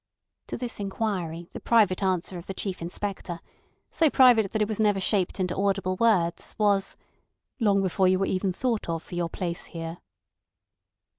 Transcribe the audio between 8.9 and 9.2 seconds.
for